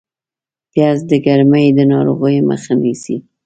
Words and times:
پیاز 0.71 0.99
د 1.09 1.11
ګرمۍ 1.25 1.67
د 1.73 1.79
ناروغیو 1.91 2.47
مخه 2.49 2.73
نیسي 2.81 3.15